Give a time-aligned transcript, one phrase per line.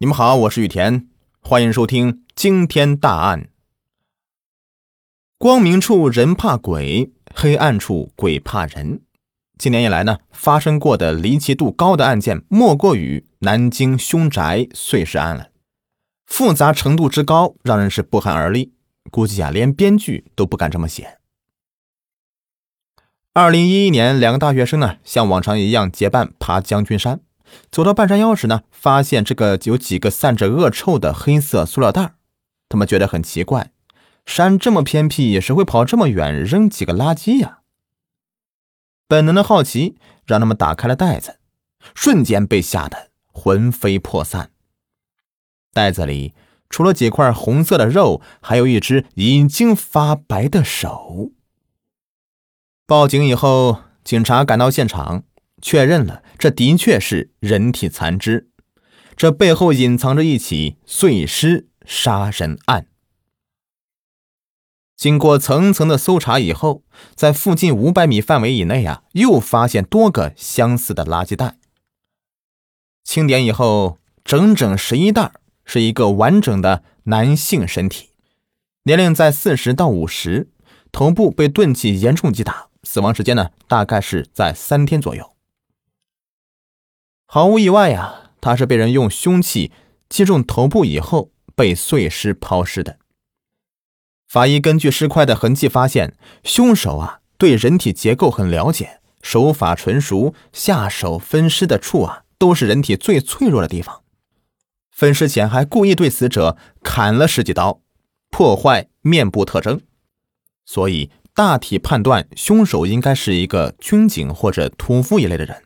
[0.00, 1.08] 你们好，我是雨田，
[1.40, 3.48] 欢迎收听惊天大案。
[5.36, 9.02] 光明处人怕鬼，黑暗处鬼怕人。
[9.58, 15.48] 今年以来呢，发生过的离奇度高的案件，莫过于南京凶宅碎尸案了。
[16.26, 18.72] 复杂程度之高，让人是不寒而栗。
[19.10, 21.18] 估计啊，连编剧都不敢这么写。
[23.32, 27.18] 二零一一年，两个大学生呢，像往常一样结伴爬将军山。
[27.70, 32.14] 走到半山腰时呢，发现这个有几个散着恶臭的黑色塑料袋
[32.68, 33.72] 他们觉得很奇怪，
[34.26, 37.60] 山这么偏僻，谁会跑这么远扔几个垃圾呀？
[39.06, 41.38] 本能的好奇让他们打开了袋子，
[41.94, 44.50] 瞬间被吓得魂飞魄散。
[45.72, 46.34] 袋子里
[46.68, 51.30] 除了几块红色的肉，还有一只已经发白的手。
[52.86, 55.24] 报警以后，警察赶到现场。
[55.60, 58.48] 确认了，这的确是人体残肢，
[59.16, 62.86] 这背后隐藏着一起碎尸杀人案。
[64.96, 66.82] 经过层层的搜查以后，
[67.14, 71.56] 在附近五百米范围以内啊，又发现多个相似的垃圾袋。
[73.04, 75.32] 清点以后，整整十一袋，
[75.64, 78.10] 是一个完整的男性身体，
[78.82, 80.50] 年龄在四十到五十，
[80.90, 85.37] 头部被钝器严重击打，死亡时间呢，大概是在三天左右。
[87.30, 89.70] 毫无意外呀，他是被人用凶器
[90.08, 92.96] 击中头部以后被碎尸抛尸的。
[94.26, 104.02] 法医根据尸块的痕迹发现，凶手啊对人体结构很了解，手法纯熟，下手分尸的处啊都是人体最脆弱的地方。
[104.90, 107.82] 分尸前还故意对死者砍了十几刀，
[108.30, 109.82] 破坏面部特征，
[110.64, 115.64] 所以大体判断凶手应该是一个军警或者屠夫一类的人。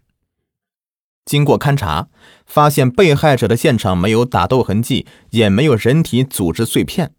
[1.25, 2.09] 经过勘查，
[2.45, 7.15] 发现被害者的现场没有打斗痕迹，也没有人体组织碎片，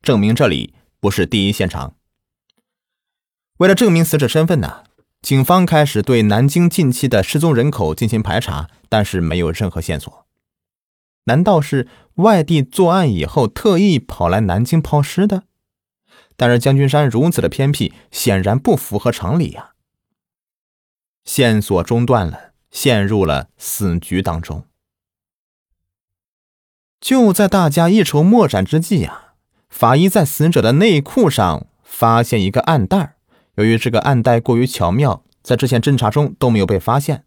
[0.00, 1.94] 证明这里不是第一现场。
[3.58, 4.84] 为了证明死者身份呢，
[5.20, 10.26] 警方开始对南京近期的失踪人口进行排查，但是没有任何线索。
[11.24, 15.42] 难道是外地作案以后特意跑来南京抛尸的？
[16.36, 19.72] 但是将军山如此的偏僻，显然不符合常理呀。
[21.24, 22.52] 线索中断了。
[22.70, 24.64] 陷入了死局当中。
[27.00, 29.34] 就在大家一筹莫展之际啊，
[29.68, 33.16] 法医在死者的内裤上发现一个暗袋。
[33.54, 37.24] 由于这个暗袋过于巧妙，在之前侦查中都没有被发现。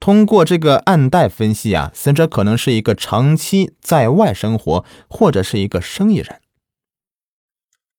[0.00, 6.40] 通过这个暗袋分析啊，死者可能是一个长期在外生活，或者是一个生意人。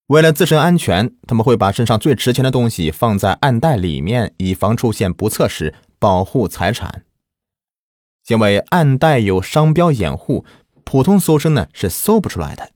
[0.08, 5.75] 为了自身安全，他们会把身上最值钱的东西放在暗袋里面，以防出现不测时。
[6.00, 7.06] 保护财产，
[8.28, 10.46] 因为暗袋有商标掩护，
[10.86, 12.72] 普通搜身呢是搜不出来的。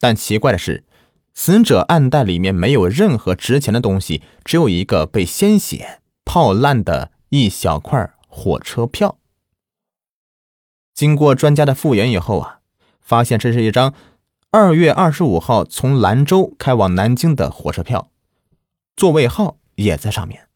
[0.00, 0.84] 但奇怪的是，
[1.32, 9.18] 死者暗袋里面没有任何值钱的东西，只有一个被鲜血泡烂的一小块火车票。
[10.92, 12.60] 经过专家的复原以后啊，
[13.00, 13.94] 发现这是一张
[14.50, 18.10] 二月二十五号从兰州开往南京的火车票，
[18.96, 20.48] 座位号也在上面。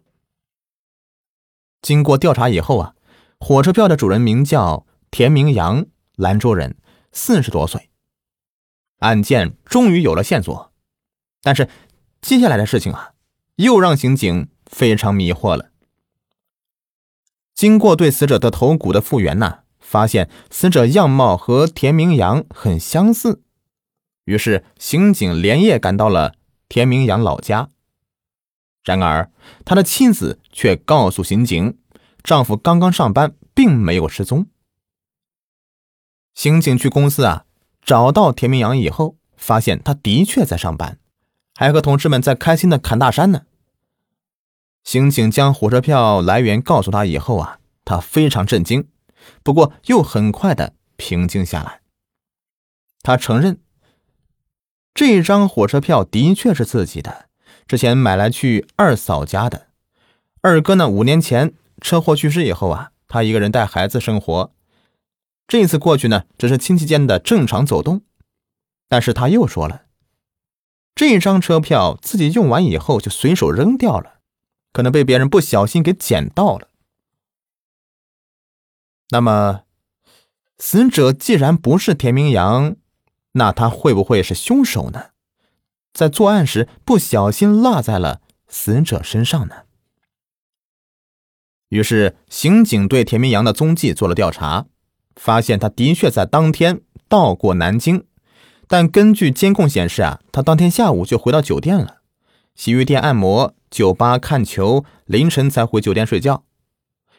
[1.81, 2.95] 经过调查以后啊，
[3.39, 6.77] 火车票的主人名叫田明阳，兰州人，
[7.13, 7.89] 四十多岁。
[8.99, 10.73] 案件终于有了线索，
[11.43, 11.69] 但是
[12.21, 13.13] 接下来的事情啊，
[13.57, 15.71] 又让刑警非常迷惑了。
[17.55, 23.43] 经过对死者的头骨的复原呢，发现死者样貌和田明阳很相似，
[24.25, 26.35] 于是刑警连夜赶到了
[26.69, 27.71] 田明阳老家。
[28.97, 29.31] 然而，
[29.67, 31.77] 他的妻子却告诉刑警，
[32.23, 34.47] 丈夫刚刚上班，并没有失踪。
[36.35, 37.45] 刑警去公司啊，
[37.83, 40.99] 找到田明阳以后，发现他的确在上班，
[41.55, 43.43] 还和同事们在开心的侃大山呢。
[44.85, 48.89] 刑警将火车票来源告诉他以后啊，他非常震惊，
[49.43, 51.83] 不过又很快的平静下来。
[53.03, 53.61] 他承认，
[54.95, 57.28] 这张火车票的确是自己的。
[57.69, 59.69] 之前买来去二嫂家的，
[60.41, 64.53] 二哥呢五年前车祸去世以后啊，他一个人带孩子生活。
[65.47, 68.01] 这一次过去呢，只是亲戚间的正常走动。
[68.89, 69.83] 但是他又说了，
[70.95, 74.21] 这张车票自己用完以后就随手扔掉了，
[74.73, 76.69] 可能被别人不小心给捡到了。
[79.11, 79.65] 那么，
[80.59, 82.77] 死者既然不是田明阳，
[83.33, 85.11] 那他会不会是凶手呢？
[85.93, 89.55] 在作案时不小心落在了死者身上呢。
[91.71, 94.67] 于是，刑警对田明阳的踪迹做了调查，
[95.17, 98.07] 发现他的确在当天到过南京，
[98.67, 101.99] 但根据监控显示啊，他当天下午就回到酒店了，
[102.55, 106.45] 洗浴店按摩、酒吧看球，凌晨才回酒店睡觉。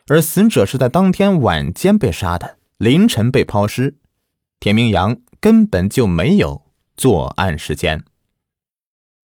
[0.08, 3.98] 而死者是在当天晚间被杀的，凌晨被抛尸，
[4.60, 6.64] 田明阳根本就没有
[6.98, 8.04] 作案时间，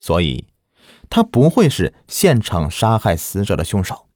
[0.05, 0.45] 所以
[1.09, 4.07] 他不会是现场杀害死者的凶手。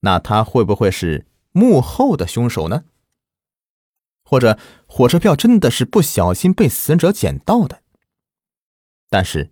[0.00, 2.84] 那他会不会是幕后的凶手呢？
[4.24, 7.82] 或者火车票真的是不小心被死者捡到的？
[9.10, 9.50] 但是，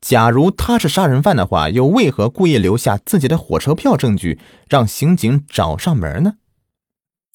[0.00, 4.38] 假如他是杀人犯的话，又为何故意留下自己的火车票证据，
[4.68, 6.36] 让刑警找上门呢？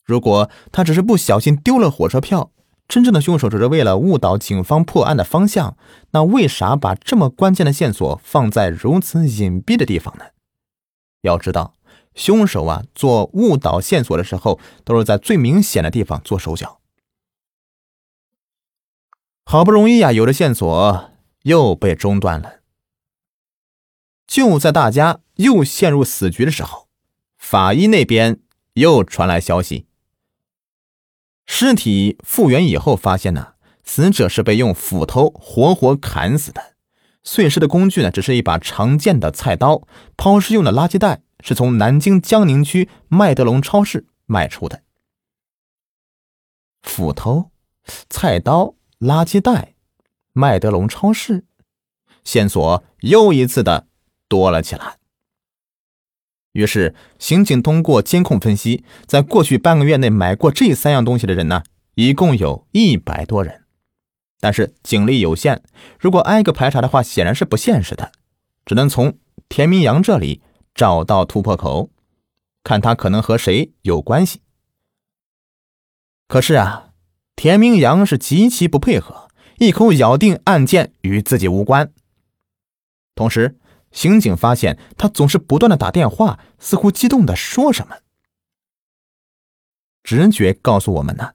[0.05, 2.53] 如果他只是不小心丢了火车票，
[2.91, 5.77] 真正的凶手只是为了误导警方破案的方向，
[6.11, 10.25] 那为啥把这么关键的线索放在如此隐蔽的地方呢？
[11.21, 11.75] 要知道。
[12.13, 16.81] 凶手啊，做误导线索的时候，都是在最明显的地方做手脚。
[19.45, 21.11] 好不容易呀，有了线索，
[21.43, 22.55] 又被中断了。
[24.27, 26.89] 就在大家又陷入死局的时候，
[27.37, 28.41] 法医那边
[28.73, 29.85] 又传来消息：
[31.53, 36.75] 尸体复原以后，发现呢，死者是被用斧头活活砍死的，
[37.25, 39.81] 碎尸的工具呢，只是一把常见的菜刀，
[40.15, 41.23] 抛尸用的垃圾袋。
[41.43, 44.83] 是从南京江宁区麦德龙超市卖出的。
[46.83, 47.51] 斧头、
[48.09, 49.73] 菜刀、垃圾袋，
[50.31, 51.43] 麦德龙超市，
[52.23, 53.87] 线索又一次的
[54.29, 55.00] 多了起来。
[56.53, 61.63] 于是，刑警通过监控分析，在过去半个月内买过这三样东西的人呢，
[61.95, 63.63] 一共有一百多人。
[64.39, 65.61] 但是警力有限，
[65.99, 68.11] 如果挨个排查的话，显然是不现实的，
[68.65, 69.17] 只能从
[69.49, 70.41] 田明阳这里。
[70.73, 71.89] 找到突破口，
[72.63, 74.39] 看他可能和谁有关系。
[76.29, 76.93] 可是啊，
[77.35, 79.27] 田明阳是极其不配合，
[79.57, 81.91] 一口咬定案件与自己无关。
[83.13, 83.59] 同时，
[83.91, 87.97] 刑警发现他总是不断的打电话，似乎激动的说什么。
[90.03, 91.31] 直觉告诉我们呢，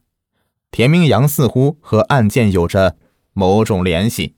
[0.71, 2.97] 田明阳似乎和案件有着
[3.33, 4.35] 某种联系。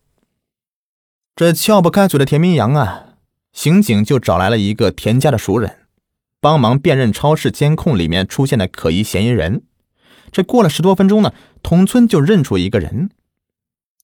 [1.36, 3.06] 这撬不开嘴的田明阳啊！
[3.51, 5.88] 刑警就找来了一个田家的熟人，
[6.39, 9.63] 帮忙辨认超市监控里面出现的可疑嫌疑人。
[10.31, 11.33] 这过了十多分钟呢，
[11.63, 13.10] 同村就认出一个人：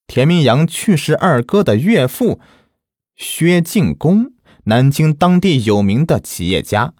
[0.07, 2.39] 田明阳去世二哥的岳父
[3.15, 4.33] 薛进公，
[4.65, 6.93] 南京当地有名的企业家。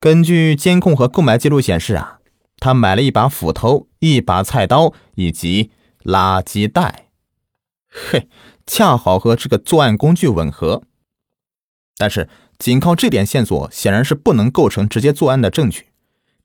[0.00, 2.20] 根据监控和购买记录显示啊，
[2.58, 5.70] 他买了一把斧头、一把菜刀以及
[6.02, 7.08] 垃圾袋。
[7.88, 8.28] 嘿。
[8.70, 10.82] 恰好和这个作案工具吻合，
[11.96, 12.28] 但是
[12.58, 15.86] 仅靠这点线索显然是不能构成直接作案的证据，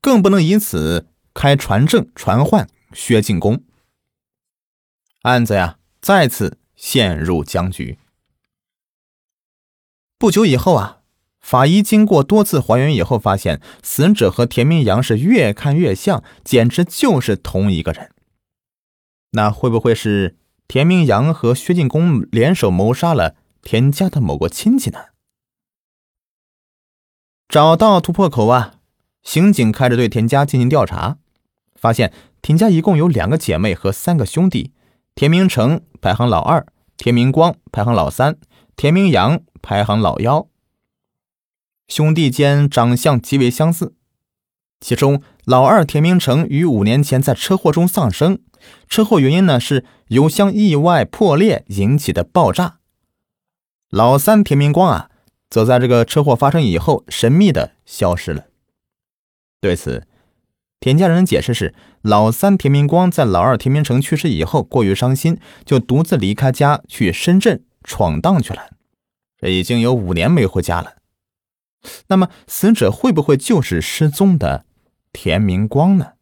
[0.00, 3.62] 更不能以此开传证传唤薛进公。
[5.20, 7.98] 案子呀再次陷入僵局。
[10.24, 11.00] 不久以后啊，
[11.42, 18.10] 法医经过多次还原以后，发现死者和田明阳是越看越像，简直就是同一个人。
[19.32, 20.38] 那会不会是？
[20.66, 24.98] 田明阳和薛进公联手谋杀了田家的某个亲戚呢？
[27.46, 28.76] 找到突破口啊！
[29.22, 31.18] 刑警开始对田家进行调查，
[31.74, 32.10] 发现
[32.40, 34.72] 田家一共有两个姐妹和三个兄弟，
[35.14, 36.66] 田明成排行老二，
[36.96, 38.38] 田明光排行老三，
[38.76, 40.48] 田明阳排行老幺。
[41.86, 43.94] 兄弟间长相极为相似，
[44.80, 48.40] 其中老二田明成于五年前在车祸中丧生。
[48.88, 52.78] 车祸原因呢是油箱意外破裂引起的爆炸。
[53.90, 55.10] 老三田明光啊，
[55.48, 58.46] 则在这个车祸发生以后神秘的消失了。
[59.60, 60.06] 对此，
[60.80, 68.70] 田家人解释是：老三田明光在老二田明成去世以后过于伤心，就独自离开家去深圳闯荡去了。
[69.38, 70.96] 这已经有五年没回家了。
[72.08, 74.64] 那么，死者会不会就是失踪的
[75.12, 76.14] 田明光呢？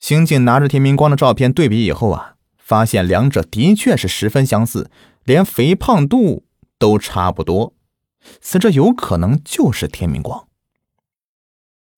[0.00, 4.90] 刑警拿着田明光的照片对比以后啊，发现两者的确是十分相似，
[5.22, 6.44] 连肥胖度
[6.78, 7.74] 都差不多。
[8.40, 10.48] 死者有可能就是田明光。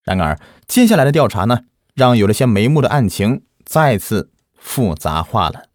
[0.02, 5.69] 然而，接下来的调查呢，让有了些眉目的案情再次复杂化了。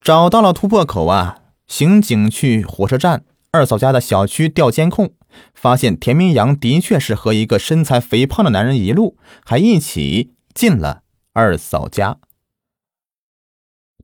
[0.00, 5.14] 找到了突破口啊，刑警去火车站二嫂家的小区调监控。
[5.54, 11.02] 发现田明阳的确是和一个身材肥胖的男人一路，还一起进了
[11.32, 12.18] 二嫂家。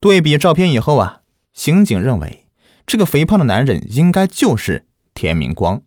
[0.00, 1.22] 对比照片以后啊，
[1.52, 2.46] 刑警认为
[2.86, 5.82] 这个肥胖的男人应该就是田明光。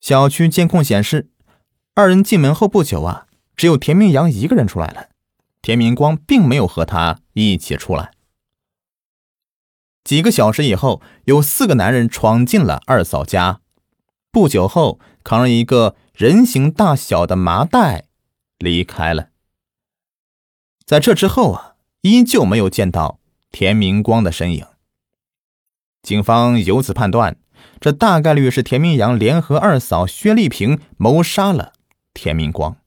[0.00, 1.28] 小区监控显示，
[1.94, 5.10] 二人进门后不久啊，只有田明阳一个人出来了，
[5.60, 8.12] 田明光并没有和他一起出来。
[10.04, 13.60] 几个小时以后，有四个男人闯进了二嫂家，
[14.30, 18.06] 不久后扛着一个人形大小的麻袋
[18.58, 19.28] 离开了。
[20.84, 23.20] 在这之后啊，依旧没有见到
[23.50, 24.66] 田明光的身影。
[26.02, 27.36] 警方由此判断，
[27.78, 31.74] 这大概率是田明阳联合二嫂薛丽萍谋杀了
[32.14, 32.78] 田明光。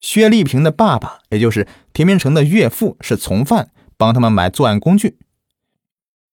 [0.00, 5.18] 薛丽萍的爸爸，也就是田明成的岳父，是从犯，帮他们买作案工具。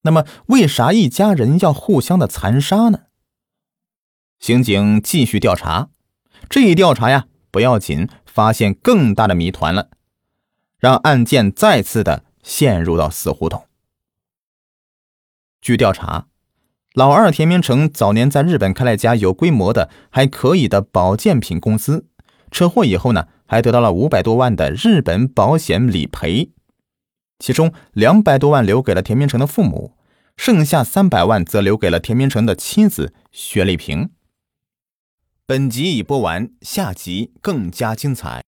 [0.03, 3.03] 那么，为啥一家人要互相的残杀呢？
[4.39, 5.89] 刑警继续调查，
[6.49, 9.89] 这一调查呀，不要紧，发现更大的谜团了，
[10.77, 13.65] 让案件再次的陷入到死胡同。
[15.61, 16.27] 据调查，
[16.93, 22.09] 老二田明成早年在日本开了一家有规模的、还可以的保健品公司，
[22.53, 26.51] 车祸以后呢，还得到了五百多万的日本保险理赔。
[27.39, 29.97] 其中两百多万留给了田明成的父母，
[30.37, 34.11] 剩下三百万则留给了田明成的妻子薛丽萍。
[35.45, 38.41] 本集已播完，下集更加精彩。